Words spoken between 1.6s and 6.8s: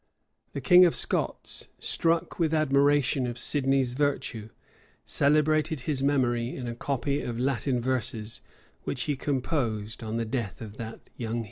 struck with admiration of Sidney's virtue, celebrated his memory in a